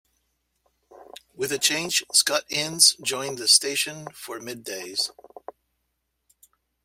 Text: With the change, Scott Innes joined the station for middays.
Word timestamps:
With 1.35 1.51
the 1.51 1.59
change, 1.59 2.03
Scott 2.11 2.45
Innes 2.49 2.95
joined 3.03 3.37
the 3.37 3.47
station 3.47 4.07
for 4.07 4.39
middays. 4.39 5.11